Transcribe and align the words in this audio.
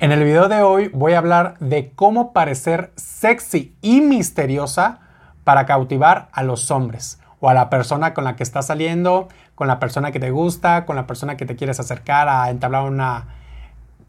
En 0.00 0.12
el 0.12 0.22
video 0.22 0.48
de 0.48 0.62
hoy 0.62 0.92
voy 0.94 1.14
a 1.14 1.18
hablar 1.18 1.58
de 1.58 1.90
cómo 1.90 2.32
parecer 2.32 2.92
sexy 2.94 3.74
y 3.82 4.00
misteriosa 4.00 5.00
para 5.42 5.66
cautivar 5.66 6.28
a 6.30 6.44
los 6.44 6.70
hombres 6.70 7.18
o 7.40 7.48
a 7.48 7.54
la 7.54 7.68
persona 7.68 8.14
con 8.14 8.22
la 8.22 8.36
que 8.36 8.44
estás 8.44 8.68
saliendo, 8.68 9.26
con 9.56 9.66
la 9.66 9.80
persona 9.80 10.12
que 10.12 10.20
te 10.20 10.30
gusta, 10.30 10.86
con 10.86 10.94
la 10.94 11.08
persona 11.08 11.36
que 11.36 11.46
te 11.46 11.56
quieres 11.56 11.80
acercar 11.80 12.28
a 12.28 12.48
entablar 12.48 12.84
una 12.84 13.26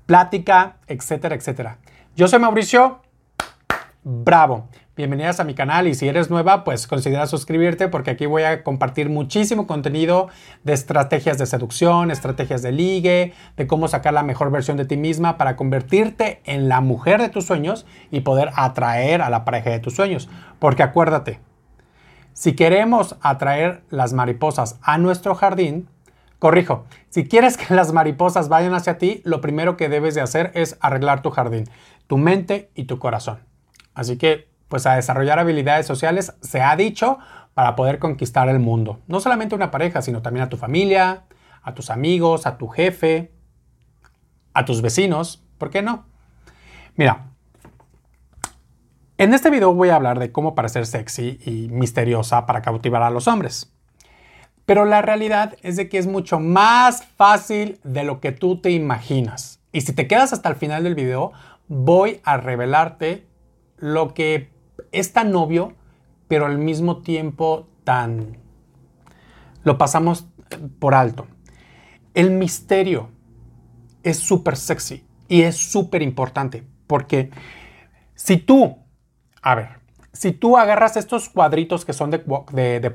plática, 0.05 0.75
etcétera, 0.85 1.33
etcétera. 1.33 1.77
Yo 2.15 2.27
soy 2.27 2.37
Mauricio, 2.37 3.01
bravo. 4.03 4.67
Bienvenidas 4.99 5.39
a 5.39 5.45
mi 5.45 5.53
canal 5.53 5.87
y 5.87 5.95
si 5.95 6.09
eres 6.09 6.29
nueva, 6.29 6.65
pues 6.65 6.85
considera 6.85 7.25
suscribirte 7.25 7.87
porque 7.87 8.11
aquí 8.11 8.25
voy 8.25 8.43
a 8.43 8.65
compartir 8.65 9.09
muchísimo 9.09 9.65
contenido 9.65 10.27
de 10.65 10.73
estrategias 10.73 11.37
de 11.37 11.45
seducción, 11.45 12.11
estrategias 12.11 12.61
de 12.63 12.73
ligue, 12.73 13.33
de 13.55 13.65
cómo 13.65 13.87
sacar 13.87 14.13
la 14.13 14.23
mejor 14.23 14.51
versión 14.51 14.75
de 14.75 14.83
ti 14.83 14.97
misma 14.97 15.37
para 15.37 15.55
convertirte 15.55 16.41
en 16.43 16.67
la 16.67 16.81
mujer 16.81 17.21
de 17.21 17.29
tus 17.29 17.45
sueños 17.45 17.85
y 18.11 18.19
poder 18.19 18.49
atraer 18.57 19.21
a 19.21 19.29
la 19.29 19.45
pareja 19.45 19.69
de 19.69 19.79
tus 19.79 19.95
sueños. 19.95 20.27
Porque 20.59 20.83
acuérdate, 20.83 21.39
si 22.33 22.53
queremos 22.53 23.15
atraer 23.21 23.83
las 23.91 24.11
mariposas 24.11 24.79
a 24.81 24.97
nuestro 24.97 25.33
jardín, 25.33 25.87
corrijo, 26.39 26.83
si 27.07 27.23
quieres 27.25 27.55
que 27.55 27.73
las 27.73 27.93
mariposas 27.93 28.49
vayan 28.49 28.73
hacia 28.73 28.97
ti, 28.97 29.21
lo 29.23 29.39
primero 29.39 29.77
que 29.77 29.87
debes 29.87 30.13
de 30.13 30.19
hacer 30.19 30.51
es 30.55 30.77
arreglar 30.81 31.21
tu 31.21 31.29
jardín, 31.29 31.69
tu 32.07 32.17
mente 32.17 32.69
y 32.75 32.83
tu 32.83 32.99
corazón. 32.99 33.39
Así 33.93 34.17
que 34.17 34.48
pues 34.69 34.85
a 34.85 34.95
desarrollar 34.95 35.39
habilidades 35.39 35.85
sociales, 35.85 36.33
se 36.41 36.61
ha 36.61 36.75
dicho, 36.75 37.19
para 37.53 37.75
poder 37.75 37.99
conquistar 37.99 38.47
el 38.47 38.59
mundo. 38.59 39.01
No 39.07 39.19
solamente 39.19 39.55
una 39.55 39.71
pareja, 39.71 40.01
sino 40.01 40.21
también 40.21 40.45
a 40.45 40.49
tu 40.49 40.55
familia, 40.55 41.25
a 41.61 41.73
tus 41.73 41.89
amigos, 41.89 42.45
a 42.45 42.57
tu 42.57 42.69
jefe, 42.69 43.33
a 44.53 44.63
tus 44.63 44.81
vecinos. 44.81 45.43
¿Por 45.57 45.69
qué 45.69 45.81
no? 45.81 46.05
Mira, 46.95 47.25
en 49.17 49.33
este 49.33 49.49
video 49.49 49.73
voy 49.73 49.89
a 49.89 49.95
hablar 49.95 50.19
de 50.19 50.31
cómo 50.31 50.55
parecer 50.55 50.85
sexy 50.85 51.39
y 51.45 51.67
misteriosa 51.67 52.45
para 52.45 52.61
cautivar 52.61 53.03
a 53.03 53.09
los 53.09 53.27
hombres. 53.27 53.73
Pero 54.65 54.85
la 54.85 55.01
realidad 55.01 55.57
es 55.63 55.75
de 55.75 55.89
que 55.89 55.97
es 55.97 56.07
mucho 56.07 56.39
más 56.39 57.03
fácil 57.03 57.79
de 57.83 58.03
lo 58.03 58.21
que 58.21 58.31
tú 58.31 58.61
te 58.61 58.69
imaginas. 58.69 59.59
Y 59.71 59.81
si 59.81 59.93
te 59.93 60.07
quedas 60.07 60.31
hasta 60.31 60.47
el 60.47 60.55
final 60.55 60.83
del 60.83 60.95
video, 60.95 61.33
voy 61.67 62.21
a 62.23 62.37
revelarte 62.37 63.27
lo 63.77 64.13
que 64.13 64.49
es 64.91 65.13
tan 65.13 65.35
obvio, 65.35 65.73
pero 66.27 66.45
al 66.45 66.57
mismo 66.57 67.01
tiempo 67.01 67.67
tan... 67.83 68.37
lo 69.63 69.77
pasamos 69.77 70.27
por 70.79 70.95
alto. 70.95 71.27
El 72.13 72.31
misterio 72.31 73.09
es 74.03 74.17
súper 74.17 74.57
sexy 74.57 75.05
y 75.27 75.43
es 75.43 75.57
súper 75.57 76.01
importante 76.01 76.63
porque 76.87 77.29
si 78.15 78.37
tú, 78.37 78.79
a 79.41 79.55
ver, 79.55 79.79
si 80.11 80.31
tú 80.31 80.57
agarras 80.57 80.97
estos 80.97 81.29
cuadritos 81.29 81.85
que 81.85 81.93
son 81.93 82.09
de, 82.09 82.19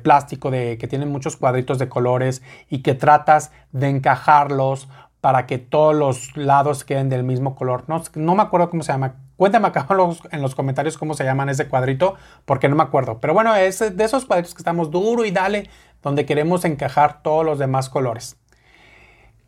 plástico, 0.03 0.51
de, 0.51 0.77
que 0.79 0.89
tienen 0.89 1.11
muchos 1.11 1.37
cuadritos 1.37 1.79
de 1.79 1.89
colores 1.89 2.43
y 2.69 2.83
que 2.83 2.95
tratas 2.95 3.53
de 3.71 3.89
encajarlos 3.89 4.89
para 5.25 5.47
que 5.47 5.57
todos 5.57 5.95
los 5.95 6.37
lados 6.37 6.85
queden 6.85 7.09
del 7.09 7.25
mismo 7.25 7.55
color, 7.55 7.85
no, 7.87 8.03
no 8.15 8.35
me 8.35 8.43
acuerdo 8.43 8.69
cómo 8.69 8.83
se 8.83 8.93
llama, 8.93 9.15
Cuéntame 9.39 9.69
acá 9.69 9.87
en 10.33 10.43
los 10.43 10.55
comentarios 10.55 10.99
cómo 10.99 11.15
se 11.15 11.25
llaman 11.25 11.49
ese 11.49 11.67
cuadrito, 11.67 12.17
porque 12.45 12.69
no 12.69 12.77
me 12.77 12.83
acuerdo. 12.83 13.21
Pero 13.21 13.33
bueno, 13.33 13.57
es 13.57 13.79
de 13.79 14.05
esos 14.05 14.27
cuadritos 14.27 14.53
que 14.53 14.61
estamos 14.61 14.91
duro 14.91 15.25
y 15.25 15.31
dale, 15.31 15.71
donde 16.03 16.27
queremos 16.27 16.67
encajar 16.67 17.23
todos 17.23 17.43
los 17.43 17.59
demás 17.59 17.89
colores. 17.89 18.37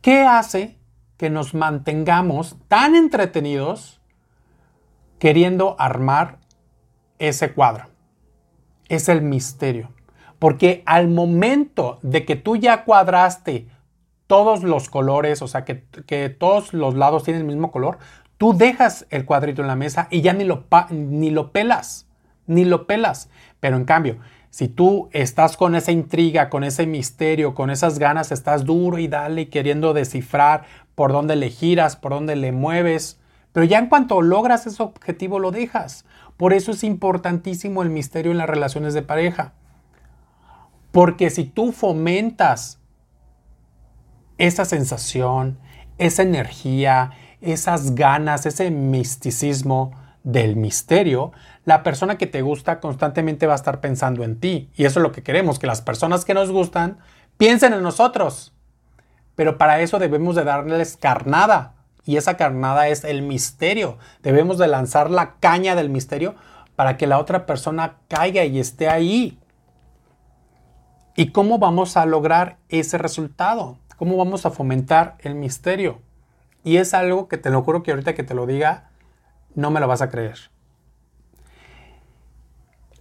¿Qué 0.00 0.22
hace 0.22 0.78
que 1.18 1.28
nos 1.28 1.52
mantengamos 1.52 2.56
tan 2.68 2.94
entretenidos 2.94 4.00
queriendo 5.18 5.76
armar 5.78 6.38
ese 7.18 7.52
cuadro? 7.52 7.84
Es 8.88 9.10
el 9.10 9.20
misterio. 9.20 9.90
Porque 10.38 10.82
al 10.86 11.08
momento 11.08 11.98
de 12.00 12.24
que 12.24 12.34
tú 12.34 12.56
ya 12.56 12.84
cuadraste 12.84 13.68
todos 14.26 14.62
los 14.62 14.88
colores, 14.88 15.42
o 15.42 15.48
sea, 15.48 15.64
que, 15.64 15.84
que, 16.06 16.28
todos 16.28 16.72
los 16.72 16.94
lados 16.94 17.22
tienen 17.24 17.42
el 17.42 17.48
mismo 17.48 17.70
color, 17.70 17.98
Tú 18.38 18.54
dejas 18.54 19.06
el 19.08 19.24
cuadrito 19.24 19.62
en 19.62 19.68
la 19.68 19.76
mesa 19.76 20.08
y 20.10 20.20
ya 20.20 20.34
ni 20.34 20.44
lo, 20.44 20.64
ni 20.90 21.30
lo 21.30 21.52
pelas, 21.52 22.06
ni 22.46 22.66
lo 22.66 22.86
pelas. 22.86 23.30
Pero 23.60 23.76
en 23.76 23.86
cambio, 23.86 24.18
si 24.50 24.68
tú 24.68 25.08
estás 25.12 25.56
con 25.56 25.74
esa 25.74 25.90
intriga, 25.90 26.50
con 26.50 26.62
ese 26.62 26.86
misterio, 26.86 27.54
con 27.54 27.70
esas 27.70 27.98
ganas, 27.98 28.32
estás 28.32 28.64
duro 28.64 28.98
y 28.98 29.08
dale 29.08 29.48
queriendo 29.48 29.94
descifrar 29.94 30.64
por 30.94 31.12
dónde 31.12 31.36
le 31.36 31.48
giras, 31.48 31.96
por 31.96 32.12
dónde 32.12 32.36
le 32.36 32.52
mueves, 32.52 33.18
pero 33.52 33.64
ya 33.64 33.78
en 33.78 33.88
cuanto 33.88 34.20
logras 34.20 34.66
ese 34.66 34.82
objetivo 34.82 35.38
lo 35.38 35.50
dejas. 35.50 36.04
Por 36.36 36.52
eso 36.52 36.72
es 36.72 36.84
importantísimo 36.84 37.82
el 37.82 37.88
misterio 37.88 38.32
en 38.32 38.38
las 38.38 38.50
relaciones 38.50 38.92
de 38.92 39.00
pareja. 39.00 39.54
Porque 40.92 41.30
si 41.30 41.44
tú 41.44 41.72
fomentas 41.72 42.80
esa 44.38 44.64
sensación, 44.64 45.58
esa 45.98 46.22
energía, 46.22 47.12
esas 47.40 47.94
ganas, 47.94 48.46
ese 48.46 48.70
misticismo 48.70 49.92
del 50.24 50.56
misterio, 50.56 51.32
la 51.64 51.82
persona 51.82 52.18
que 52.18 52.26
te 52.26 52.42
gusta 52.42 52.80
constantemente 52.80 53.46
va 53.46 53.52
a 53.52 53.56
estar 53.56 53.80
pensando 53.80 54.24
en 54.24 54.40
ti. 54.40 54.70
Y 54.74 54.84
eso 54.84 54.98
es 55.00 55.02
lo 55.02 55.12
que 55.12 55.22
queremos, 55.22 55.58
que 55.58 55.66
las 55.66 55.82
personas 55.82 56.24
que 56.24 56.34
nos 56.34 56.50
gustan 56.50 56.98
piensen 57.36 57.72
en 57.72 57.82
nosotros. 57.82 58.52
Pero 59.36 59.58
para 59.58 59.80
eso 59.80 59.98
debemos 59.98 60.34
de 60.34 60.44
darles 60.44 60.96
carnada. 60.96 61.74
Y 62.04 62.16
esa 62.16 62.36
carnada 62.36 62.88
es 62.88 63.04
el 63.04 63.22
misterio. 63.22 63.98
Debemos 64.22 64.58
de 64.58 64.68
lanzar 64.68 65.10
la 65.10 65.34
caña 65.40 65.74
del 65.74 65.90
misterio 65.90 66.34
para 66.76 66.96
que 66.96 67.06
la 67.06 67.18
otra 67.18 67.46
persona 67.46 67.96
caiga 68.08 68.44
y 68.44 68.58
esté 68.58 68.88
ahí. 68.88 69.38
¿Y 71.18 71.30
cómo 71.30 71.58
vamos 71.58 71.96
a 71.96 72.04
lograr 72.04 72.58
ese 72.68 72.98
resultado? 72.98 73.78
¿Cómo 73.96 74.18
vamos 74.18 74.44
a 74.44 74.50
fomentar 74.50 75.16
el 75.20 75.34
misterio? 75.34 76.02
Y 76.62 76.76
es 76.76 76.92
algo 76.92 77.26
que 77.26 77.38
te 77.38 77.48
lo 77.48 77.62
juro 77.62 77.82
que 77.82 77.92
ahorita 77.92 78.14
que 78.14 78.22
te 78.22 78.34
lo 78.34 78.44
diga, 78.44 78.90
no 79.54 79.70
me 79.70 79.80
lo 79.80 79.88
vas 79.88 80.02
a 80.02 80.10
creer. 80.10 80.36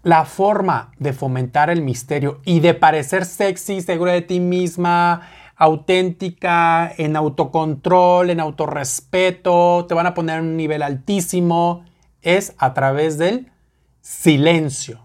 La 0.02 0.24
forma 0.24 0.92
de 0.98 1.12
fomentar 1.12 1.70
el 1.70 1.82
misterio 1.82 2.40
y 2.46 2.62
de 2.62 2.74
parecer 2.74 3.26
sexy, 3.26 3.82
segura 3.82 4.14
de 4.14 4.22
ti 4.22 4.40
misma, 4.40 5.24
auténtica, 5.58 6.90
en 6.98 7.18
autocontrol, 7.18 8.30
en 8.30 8.40
autorrespeto, 8.40 9.88
te 9.88 9.94
van 9.94 10.06
a 10.06 10.14
poner 10.14 10.40
en 10.40 10.46
un 10.46 10.58
nivel 10.58 10.84
altísimo, 10.84 11.84
es 12.22 12.56
a 12.60 12.74
través 12.74 13.18
del 13.18 13.52
silencio. 14.00 15.05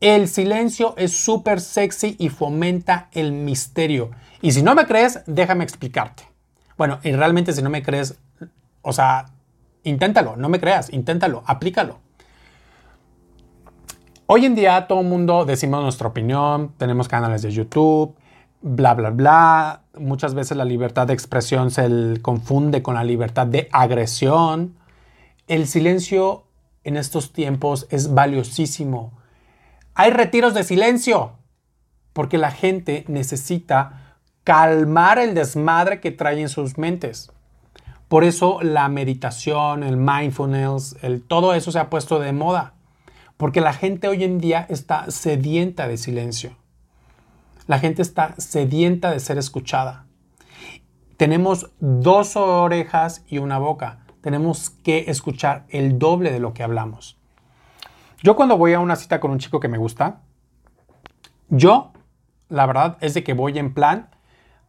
El 0.00 0.28
silencio 0.28 0.94
es 0.96 1.14
súper 1.14 1.60
sexy 1.60 2.16
y 2.18 2.30
fomenta 2.30 3.10
el 3.12 3.32
misterio. 3.32 4.10
Y 4.40 4.52
si 4.52 4.62
no 4.62 4.74
me 4.74 4.86
crees, 4.86 5.20
déjame 5.26 5.62
explicarte. 5.62 6.22
Bueno, 6.78 6.98
y 7.02 7.12
realmente 7.12 7.52
si 7.52 7.60
no 7.60 7.68
me 7.68 7.82
crees, 7.82 8.18
o 8.80 8.94
sea, 8.94 9.26
inténtalo, 9.84 10.36
no 10.36 10.48
me 10.48 10.58
creas, 10.58 10.90
inténtalo, 10.90 11.42
aplícalo. 11.44 11.98
Hoy 14.24 14.46
en 14.46 14.54
día 14.54 14.86
todo 14.86 15.02
el 15.02 15.06
mundo 15.06 15.44
decimos 15.44 15.82
nuestra 15.82 16.08
opinión, 16.08 16.72
tenemos 16.78 17.06
canales 17.06 17.42
de 17.42 17.50
YouTube, 17.50 18.14
bla, 18.62 18.94
bla, 18.94 19.10
bla. 19.10 19.82
Muchas 19.98 20.32
veces 20.32 20.56
la 20.56 20.64
libertad 20.64 21.08
de 21.08 21.12
expresión 21.12 21.70
se 21.70 22.16
confunde 22.22 22.82
con 22.82 22.94
la 22.94 23.04
libertad 23.04 23.46
de 23.46 23.68
agresión. 23.70 24.76
El 25.46 25.66
silencio 25.66 26.44
en 26.84 26.96
estos 26.96 27.34
tiempos 27.34 27.86
es 27.90 28.14
valiosísimo. 28.14 29.19
Hay 30.00 30.12
retiros 30.12 30.54
de 30.54 30.64
silencio 30.64 31.32
porque 32.14 32.38
la 32.38 32.50
gente 32.50 33.04
necesita 33.06 34.16
calmar 34.44 35.18
el 35.18 35.34
desmadre 35.34 36.00
que 36.00 36.10
trae 36.10 36.40
en 36.40 36.48
sus 36.48 36.78
mentes. 36.78 37.30
Por 38.08 38.24
eso 38.24 38.62
la 38.62 38.88
meditación, 38.88 39.82
el 39.82 39.98
mindfulness, 39.98 40.96
todo 41.28 41.52
eso 41.52 41.70
se 41.70 41.78
ha 41.78 41.90
puesto 41.90 42.18
de 42.18 42.32
moda. 42.32 42.72
Porque 43.36 43.60
la 43.60 43.74
gente 43.74 44.08
hoy 44.08 44.24
en 44.24 44.38
día 44.38 44.64
está 44.70 45.10
sedienta 45.10 45.86
de 45.86 45.98
silencio. 45.98 46.56
La 47.66 47.78
gente 47.78 48.00
está 48.00 48.34
sedienta 48.38 49.10
de 49.10 49.20
ser 49.20 49.36
escuchada. 49.36 50.06
Tenemos 51.18 51.72
dos 51.78 52.36
orejas 52.36 53.22
y 53.28 53.36
una 53.36 53.58
boca. 53.58 54.06
Tenemos 54.22 54.70
que 54.70 55.10
escuchar 55.10 55.66
el 55.68 55.98
doble 55.98 56.32
de 56.32 56.40
lo 56.40 56.54
que 56.54 56.62
hablamos. 56.62 57.19
Yo 58.22 58.36
cuando 58.36 58.58
voy 58.58 58.74
a 58.74 58.80
una 58.80 58.96
cita 58.96 59.18
con 59.18 59.30
un 59.30 59.38
chico 59.38 59.60
que 59.60 59.68
me 59.68 59.78
gusta, 59.78 60.20
yo, 61.48 61.92
la 62.48 62.66
verdad 62.66 62.98
es 63.00 63.14
de 63.14 63.24
que 63.24 63.32
voy 63.32 63.58
en 63.58 63.72
plan, 63.72 64.10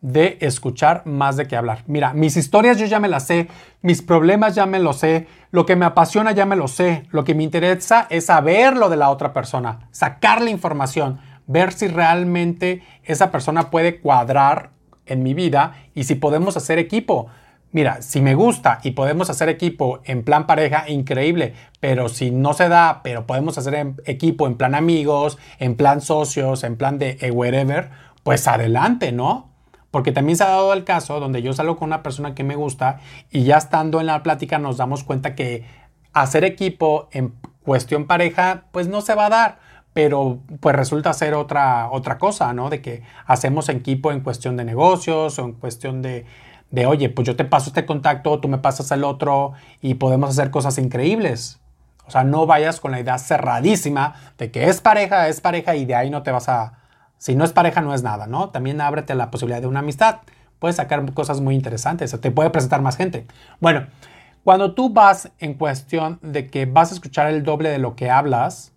de 0.01 0.39
escuchar 0.41 1.05
más 1.05 1.37
de 1.37 1.47
que 1.47 1.55
hablar. 1.55 1.83
Mira, 1.85 2.13
mis 2.13 2.35
historias 2.35 2.79
yo 2.79 2.87
ya 2.87 2.99
me 2.99 3.07
las 3.07 3.27
sé, 3.27 3.49
mis 3.81 4.01
problemas 4.01 4.55
ya 4.55 4.65
me 4.65 4.79
los 4.79 4.97
sé, 4.97 5.27
lo 5.51 5.65
que 5.65 5.75
me 5.75 5.85
apasiona 5.85 6.31
ya 6.31 6.45
me 6.45 6.55
lo 6.55 6.67
sé, 6.67 7.03
lo 7.11 7.23
que 7.23 7.35
me 7.35 7.43
interesa 7.43 8.07
es 8.09 8.25
saber 8.25 8.75
lo 8.75 8.89
de 8.89 8.97
la 8.97 9.11
otra 9.11 9.31
persona, 9.31 9.87
sacar 9.91 10.41
la 10.41 10.49
información, 10.49 11.19
ver 11.45 11.71
si 11.71 11.87
realmente 11.87 12.81
esa 13.03 13.31
persona 13.31 13.69
puede 13.69 13.99
cuadrar 13.99 14.71
en 15.05 15.21
mi 15.21 15.35
vida 15.35 15.75
y 15.93 16.05
si 16.05 16.15
podemos 16.15 16.57
hacer 16.57 16.79
equipo. 16.79 17.27
Mira, 17.71 18.01
si 18.01 18.21
me 18.21 18.35
gusta 18.35 18.79
y 18.83 18.91
podemos 18.91 19.29
hacer 19.29 19.49
equipo 19.49 20.01
en 20.05 20.23
plan 20.23 20.47
pareja, 20.47 20.89
increíble, 20.89 21.53
pero 21.79 22.09
si 22.09 22.31
no 22.31 22.53
se 22.53 22.69
da, 22.69 23.01
pero 23.03 23.25
podemos 23.25 23.57
hacer 23.57 23.95
equipo 24.05 24.47
en 24.47 24.55
plan 24.55 24.75
amigos, 24.75 25.37
en 25.59 25.75
plan 25.75 26.01
socios, 26.01 26.63
en 26.63 26.77
plan 26.77 26.97
de 26.97 27.17
eh, 27.21 27.31
wherever, 27.31 27.89
pues 28.23 28.47
adelante, 28.47 29.11
¿no? 29.11 29.49
Porque 29.89 30.11
también 30.11 30.37
se 30.37 30.43
ha 30.43 30.49
dado 30.49 30.73
el 30.73 30.83
caso 30.83 31.19
donde 31.19 31.41
yo 31.41 31.53
salgo 31.53 31.77
con 31.77 31.87
una 31.87 32.03
persona 32.03 32.33
que 32.33 32.43
me 32.43 32.55
gusta 32.55 32.99
y 33.29 33.43
ya 33.43 33.57
estando 33.57 33.99
en 33.99 34.07
la 34.07 34.23
plática 34.23 34.57
nos 34.57 34.77
damos 34.77 35.03
cuenta 35.03 35.35
que 35.35 35.65
hacer 36.13 36.43
equipo 36.43 37.09
en 37.11 37.33
cuestión 37.63 38.07
pareja, 38.07 38.65
pues 38.71 38.87
no 38.87 39.01
se 39.01 39.15
va 39.15 39.25
a 39.25 39.29
dar 39.29 39.71
pero 39.93 40.39
pues 40.61 40.73
resulta 40.73 41.11
ser 41.11 41.33
otra, 41.33 41.89
otra 41.91 42.17
cosa, 42.17 42.53
¿no? 42.53 42.69
De 42.69 42.81
que 42.81 43.03
hacemos 43.25 43.67
equipo 43.67 44.13
en 44.13 44.21
cuestión 44.21 44.55
de 44.55 44.63
negocios 44.63 45.37
o 45.37 45.43
en 45.43 45.51
cuestión 45.51 46.01
de, 46.01 46.25
de, 46.71 46.85
oye, 46.85 47.09
pues 47.09 47.27
yo 47.27 47.35
te 47.35 47.45
paso 47.45 47.69
este 47.69 47.85
contacto, 47.85 48.39
tú 48.39 48.47
me 48.47 48.57
pasas 48.57 48.89
el 48.91 49.03
otro 49.03 49.53
y 49.81 49.95
podemos 49.95 50.29
hacer 50.29 50.51
cosas 50.51 50.77
increíbles. 50.77 51.59
O 52.07 52.11
sea, 52.11 52.23
no 52.23 52.45
vayas 52.45 52.79
con 52.79 52.91
la 52.91 52.99
idea 52.99 53.17
cerradísima 53.17 54.15
de 54.37 54.51
que 54.51 54.67
es 54.67 54.81
pareja, 54.81 55.27
es 55.27 55.39
pareja 55.41 55.75
y 55.75 55.85
de 55.85 55.95
ahí 55.95 56.09
no 56.09 56.23
te 56.23 56.31
vas 56.31 56.49
a... 56.49 56.73
Si 57.17 57.35
no 57.35 57.45
es 57.45 57.53
pareja, 57.53 57.81
no 57.81 57.93
es 57.93 58.01
nada, 58.01 58.25
¿no? 58.25 58.49
También 58.49 58.81
ábrete 58.81 59.13
la 59.13 59.29
posibilidad 59.29 59.61
de 59.61 59.67
una 59.67 59.79
amistad. 59.79 60.17
Puedes 60.59 60.77
sacar 60.77 61.13
cosas 61.13 61.39
muy 61.39 61.55
interesantes, 61.55 62.19
te 62.19 62.31
puede 62.31 62.49
presentar 62.49 62.81
más 62.81 62.97
gente. 62.97 63.27
Bueno, 63.59 63.87
cuando 64.43 64.73
tú 64.73 64.91
vas 64.91 65.31
en 65.39 65.53
cuestión 65.53 66.19
de 66.21 66.47
que 66.47 66.65
vas 66.65 66.91
a 66.91 66.95
escuchar 66.95 67.27
el 67.27 67.43
doble 67.43 67.69
de 67.69 67.77
lo 67.77 67.95
que 67.95 68.09
hablas, 68.09 68.73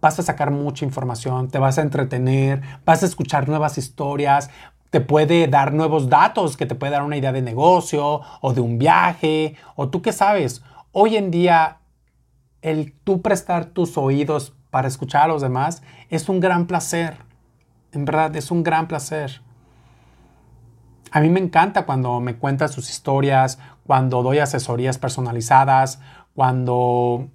vas 0.00 0.18
a 0.18 0.22
sacar 0.22 0.50
mucha 0.50 0.84
información, 0.84 1.48
te 1.48 1.58
vas 1.58 1.78
a 1.78 1.82
entretener, 1.82 2.60
vas 2.84 3.02
a 3.02 3.06
escuchar 3.06 3.48
nuevas 3.48 3.78
historias, 3.78 4.50
te 4.96 5.02
puede 5.02 5.46
dar 5.46 5.74
nuevos 5.74 6.08
datos, 6.08 6.56
que 6.56 6.64
te 6.64 6.74
puede 6.74 6.92
dar 6.92 7.02
una 7.02 7.18
idea 7.18 7.30
de 7.30 7.42
negocio 7.42 8.22
o 8.40 8.54
de 8.54 8.62
un 8.62 8.78
viaje, 8.78 9.54
o 9.74 9.90
tú 9.90 10.00
qué 10.00 10.10
sabes. 10.10 10.62
Hoy 10.90 11.16
en 11.18 11.30
día, 11.30 11.80
el 12.62 12.94
tú 13.04 13.20
prestar 13.20 13.66
tus 13.66 13.98
oídos 13.98 14.54
para 14.70 14.88
escuchar 14.88 15.24
a 15.24 15.28
los 15.28 15.42
demás 15.42 15.82
es 16.08 16.30
un 16.30 16.40
gran 16.40 16.66
placer. 16.66 17.18
En 17.92 18.06
verdad, 18.06 18.34
es 18.36 18.50
un 18.50 18.62
gran 18.62 18.88
placer. 18.88 19.42
A 21.10 21.20
mí 21.20 21.28
me 21.28 21.40
encanta 21.40 21.84
cuando 21.84 22.18
me 22.20 22.36
cuentas 22.36 22.72
sus 22.72 22.88
historias, 22.88 23.58
cuando 23.84 24.22
doy 24.22 24.38
asesorías 24.38 24.96
personalizadas, 24.96 26.00
cuando 26.34 27.28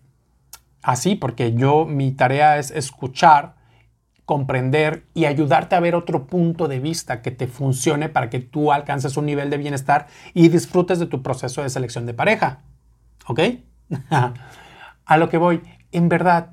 así, 0.81 1.13
porque 1.13 1.53
yo 1.53 1.85
mi 1.85 2.11
tarea 2.11 2.57
es 2.57 2.71
escuchar, 2.71 3.53
comprender 4.25 5.05
y 5.13 5.25
ayudarte 5.25 5.75
a 5.75 5.79
ver 5.79 5.95
otro 5.95 6.27
punto 6.27 6.67
de 6.67 6.79
vista 6.79 7.21
que 7.21 7.31
te 7.31 7.47
funcione 7.47 8.09
para 8.09 8.29
que 8.29 8.39
tú 8.39 8.71
alcances 8.71 9.17
un 9.17 9.25
nivel 9.25 9.49
de 9.49 9.57
bienestar 9.57 10.07
y 10.33 10.49
disfrutes 10.49 10.99
de 10.99 11.07
tu 11.07 11.21
proceso 11.21 11.63
de 11.63 11.69
selección 11.69 12.05
de 12.05 12.13
pareja. 12.13 12.61
¿Ok? 13.27 13.39
a 15.05 15.17
lo 15.17 15.29
que 15.29 15.37
voy, 15.37 15.61
en 15.91 16.07
verdad, 16.09 16.51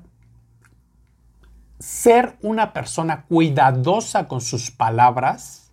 ser 1.79 2.37
una 2.41 2.73
persona 2.73 3.25
cuidadosa 3.25 4.27
con 4.27 4.41
sus 4.41 4.71
palabras 4.71 5.71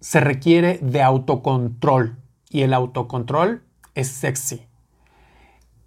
se 0.00 0.20
requiere 0.20 0.78
de 0.78 1.02
autocontrol 1.02 2.18
y 2.48 2.62
el 2.62 2.72
autocontrol 2.72 3.62
es 3.94 4.08
sexy. 4.08 4.66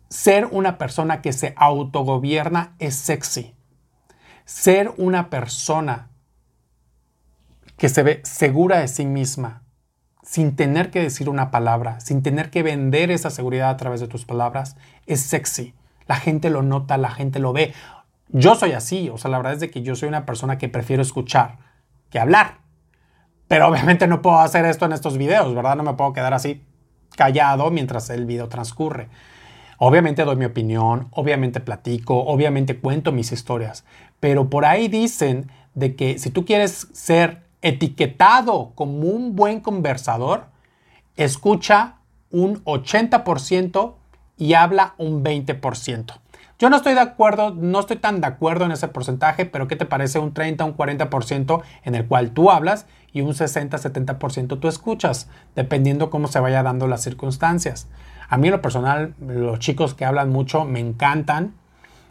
Ser 0.10 0.46
una 0.52 0.78
persona 0.78 1.22
que 1.22 1.34
se 1.34 1.56
autogobierna 1.58 2.76
es 2.78 2.94
sexy. 2.94 3.56
Ser 4.46 4.94
una 4.98 5.30
persona 5.30 6.10
que 7.78 7.90
se 7.90 8.04
ve 8.04 8.22
segura 8.24 8.80
de 8.80 8.88
sí 8.88 9.06
misma, 9.06 9.64
sin 10.22 10.56
tener 10.56 10.90
que 10.90 11.02
decir 11.02 11.30
una 11.30 11.52
palabra, 11.52 12.00
sin 12.00 12.24
tener 12.24 12.50
que 12.50 12.64
vender 12.64 13.12
esa 13.12 13.30
seguridad 13.30 13.70
a 13.70 13.78
través 13.78 14.00
de 14.00 14.08
tus 14.08 14.26
palabras, 14.26 14.78
es 15.06 15.22
sexy. 15.22 15.74
La 16.08 16.16
gente 16.16 16.50
lo 16.50 16.62
nota, 16.62 16.98
la 16.98 17.12
gente 17.12 17.40
lo 17.40 17.54
ve. 17.54 17.74
Yo 18.30 18.56
soy 18.56 18.72
así, 18.72 19.10
o 19.10 19.18
sea, 19.18 19.32
la 19.32 19.38
verdad 19.38 19.54
es 19.54 19.60
de 19.60 19.70
que 19.70 19.82
yo 19.82 19.96
soy 19.96 20.08
una 20.10 20.26
persona 20.26 20.58
que 20.58 20.70
prefiero 20.70 21.02
escuchar 21.02 21.58
que 22.10 22.20
hablar. 22.20 22.60
Pero 23.48 23.68
obviamente 23.68 24.08
no 24.08 24.22
puedo 24.22 24.40
hacer 24.40 24.66
esto 24.66 24.86
en 24.86 24.94
estos 24.94 25.18
videos, 25.18 25.54
¿verdad? 25.54 25.76
No 25.76 25.84
me 25.84 25.94
puedo 25.94 26.14
quedar 26.14 26.34
así 26.34 26.66
callado 27.16 27.70
mientras 27.70 28.10
el 28.10 28.26
video 28.26 28.48
transcurre. 28.50 29.10
Obviamente 29.78 30.24
doy 30.24 30.36
mi 30.36 30.46
opinión, 30.46 31.08
obviamente 31.12 31.60
platico, 31.60 32.24
obviamente 32.26 32.80
cuento 32.80 33.12
mis 33.12 33.32
historias, 33.32 33.86
pero 34.20 34.50
por 34.50 34.66
ahí 34.66 34.88
dicen 34.88 35.52
de 35.74 35.96
que 35.96 36.20
si 36.20 36.30
tú 36.30 36.46
quieres 36.46 36.88
ser 36.94 37.44
etiquetado 37.62 38.72
como 38.76 39.00
un 39.08 39.36
buen 39.36 39.60
conversador, 39.60 40.46
escucha 41.16 41.96
un 42.30 42.64
80% 42.66 43.96
y 44.38 44.54
habla 44.54 44.96
un 44.98 45.24
20%. 45.24 46.23
Yo 46.60 46.70
no 46.70 46.78
estoy 46.78 46.94
de 46.94 47.00
acuerdo, 47.00 47.52
no 47.52 47.80
estoy 47.80 47.98
tan 47.98 48.22
de 48.22 48.28
acuerdo 48.28 48.66
en 48.66 48.72
ese 48.72 48.88
porcentaje, 48.88 49.46
pero 49.46 49.68
¿qué 49.68 49.76
te 49.76 49.86
parece 49.86 50.20
un 50.20 50.34
30, 50.34 50.64
un 50.64 50.78
40% 50.78 51.62
en 51.84 51.96
el 51.96 52.06
cual 52.06 52.32
tú 52.32 52.52
hablas 52.52 52.86
y 53.12 53.22
un 53.22 53.34
60, 53.34 53.78
70% 53.78 54.60
tú 54.60 54.68
escuchas, 54.68 55.28
dependiendo 55.56 56.10
cómo 56.10 56.28
se 56.28 56.40
vaya 56.40 56.62
dando 56.62 56.88
las 56.88 57.02
circunstancias? 57.02 57.88
A 58.30 58.38
mí 58.38 58.48
en 58.48 58.54
lo 58.54 58.62
personal, 58.62 59.16
los 59.20 59.60
chicos 59.60 59.96
que 59.96 60.06
hablan 60.06 60.30
mucho 60.30 60.64
me 60.64 60.80
encantan. 60.80 61.56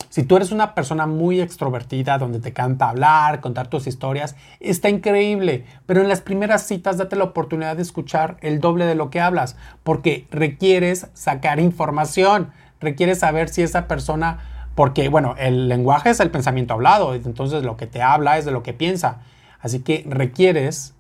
Si 0.09 0.25
tú 0.25 0.37
eres 0.37 0.53
una 0.53 0.75
persona 0.75 1.07
muy 1.07 1.41
extrovertida, 1.41 2.19
donde 2.19 2.41
te 2.41 2.53
canta 2.53 2.91
hablar, 2.91 3.41
contar 3.41 3.69
tus 3.69 3.87
historias, 3.87 4.37
está 4.61 4.91
increíble. 4.91 5.65
Pero 5.87 6.03
en 6.03 6.09
las 6.09 6.21
primeras 6.21 6.67
citas 6.67 6.99
date 6.99 7.17
la 7.17 7.25
oportunidad 7.25 7.77
de 7.77 7.83
escuchar 7.83 8.37
el 8.41 8.61
doble 8.61 8.85
de 8.85 8.95
lo 8.95 9.09
que 9.09 9.21
hablas, 9.21 9.57
porque 9.83 10.27
requieres 10.31 11.07
sacar 11.15 11.61
información, 11.61 12.53
requieres 12.83 13.21
saber 13.21 13.49
si 13.49 13.63
esa 13.63 13.89
persona, 13.89 14.69
porque 14.75 15.09
bueno, 15.09 15.35
el 15.39 15.69
lenguaje 15.69 16.11
es 16.11 16.21
el 16.21 16.31
pensamiento 16.31 16.75
hablado, 16.75 17.15
entonces 17.15 17.63
lo 17.63 17.77
que 17.77 17.87
te 17.87 18.03
habla 18.03 18.37
es 18.37 18.45
de 18.45 18.51
lo 18.51 18.63
que 18.63 18.75
piensa. 18.75 19.21
Así 19.61 19.81
que 19.81 20.05
requieres 20.09 20.95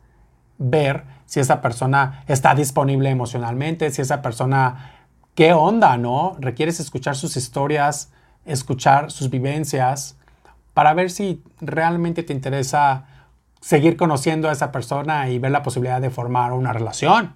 ver 0.58 1.05
si 1.26 1.40
esa 1.40 1.61
persona 1.61 2.25
está 2.29 2.55
disponible 2.55 3.11
emocionalmente, 3.11 3.90
si 3.90 4.02
esa 4.02 4.23
persona 4.23 4.93
qué 5.34 5.52
onda, 5.52 5.96
¿no? 5.96 6.37
Requieres 6.38 6.79
escuchar 6.81 7.17
sus 7.17 7.37
historias, 7.37 8.12
escuchar 8.44 9.11
sus 9.11 9.31
vivencias, 9.31 10.17
para 10.75 10.94
ver 10.94 11.11
si 11.11 11.43
realmente 11.61 12.23
te 12.23 12.32
interesa 12.32 13.06
seguir 13.61 13.96
conociendo 13.96 14.49
a 14.49 14.52
esa 14.52 14.73
persona 14.73 15.29
y 15.29 15.38
ver 15.38 15.52
la 15.52 15.62
posibilidad 15.62 16.00
de 16.00 16.11
formar 16.11 16.52
una 16.52 16.73
relación. 16.73 17.34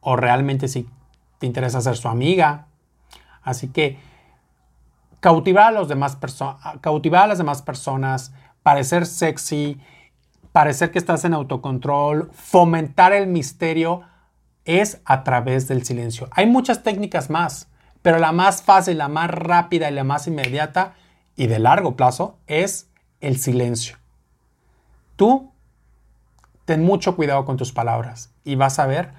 O 0.00 0.16
realmente 0.16 0.68
si 0.68 0.88
te 1.38 1.46
interesa 1.46 1.80
ser 1.80 1.96
su 1.96 2.08
amiga. 2.08 2.66
Así 3.42 3.68
que 3.68 3.98
cautivar 5.20 5.66
a, 5.66 5.70
los 5.72 5.88
demás 5.88 6.18
cautivar 6.80 7.24
a 7.24 7.26
las 7.28 7.38
demás 7.38 7.62
personas, 7.62 8.32
parecer 8.62 9.06
sexy, 9.06 9.80
parecer 10.52 10.90
que 10.90 10.98
estás 10.98 11.24
en 11.24 11.34
autocontrol, 11.34 12.30
fomentar 12.32 13.12
el 13.12 13.26
misterio, 13.26 14.02
es 14.64 15.00
a 15.04 15.24
través 15.24 15.68
del 15.68 15.84
silencio. 15.84 16.28
Hay 16.32 16.46
muchas 16.46 16.82
técnicas 16.82 17.30
más, 17.30 17.68
pero 18.02 18.18
la 18.18 18.32
más 18.32 18.62
fácil, 18.62 18.98
la 18.98 19.08
más 19.08 19.30
rápida 19.30 19.90
y 19.90 19.94
la 19.94 20.04
más 20.04 20.26
inmediata 20.26 20.94
y 21.36 21.46
de 21.46 21.58
largo 21.58 21.96
plazo 21.96 22.38
es 22.46 22.88
el 23.20 23.38
silencio. 23.38 23.96
Tú 25.16 25.52
ten 26.64 26.84
mucho 26.84 27.16
cuidado 27.16 27.44
con 27.44 27.56
tus 27.56 27.72
palabras 27.72 28.32
y 28.44 28.54
vas 28.54 28.78
a 28.78 28.86
ver 28.86 29.12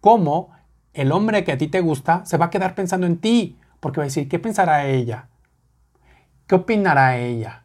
cómo 0.00 0.50
el 0.94 1.12
hombre 1.12 1.44
que 1.44 1.52
a 1.52 1.58
ti 1.58 1.68
te 1.68 1.80
gusta 1.80 2.24
se 2.24 2.36
va 2.38 2.46
a 2.46 2.50
quedar 2.50 2.74
pensando 2.74 3.06
en 3.06 3.18
ti, 3.18 3.56
porque 3.80 4.00
va 4.00 4.04
a 4.04 4.06
decir, 4.06 4.28
¿qué 4.28 4.38
pensará 4.38 4.86
ella? 4.86 5.28
¿Qué 6.46 6.54
opinará 6.54 7.18
ella? 7.18 7.64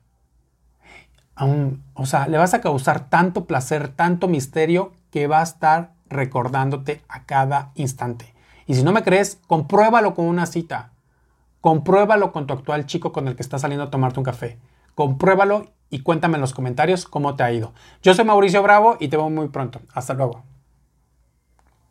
o 1.96 2.06
sea, 2.06 2.28
le 2.28 2.38
vas 2.38 2.54
a 2.54 2.62
causar 2.62 3.10
tanto 3.10 3.46
placer, 3.46 3.90
tanto 3.90 4.28
misterio 4.28 4.94
que 5.10 5.28
va 5.28 5.40
a 5.40 5.44
estar 5.44 5.94
recordándote 6.08 7.02
a 7.10 7.26
cada 7.26 7.72
instante. 7.76 8.34
Y 8.68 8.76
si 8.76 8.84
no 8.84 8.92
me 8.92 9.04
crees, 9.04 9.40
compruébalo 9.48 10.14
con 10.14 10.26
una 10.26 10.46
cita. 10.46 10.92
Compruébalo 11.60 12.32
con 12.32 12.46
tu 12.46 12.54
actual 12.54 12.86
chico 12.86 13.12
con 13.12 13.28
el 13.28 13.36
que 13.36 13.42
estás 13.42 13.62
saliendo 13.62 13.86
a 13.86 13.90
tomarte 13.90 14.20
un 14.20 14.26
café. 14.26 14.60
Compruébalo 14.96 15.72
y 15.90 16.00
cuéntame 16.00 16.36
en 16.36 16.42
los 16.42 16.54
comentarios 16.54 17.06
cómo 17.06 17.36
te 17.36 17.44
ha 17.44 17.52
ido. 17.52 17.74
Yo 18.02 18.14
soy 18.14 18.26
Mauricio 18.26 18.62
Bravo 18.62 18.98
y 19.00 19.08
te 19.08 19.18
veo 19.18 19.30
muy 19.30 19.50
pronto. 19.50 19.82
Hasta 19.94 20.14
luego. 20.14 20.53